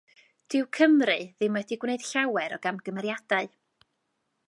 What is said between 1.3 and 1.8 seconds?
ddim wedi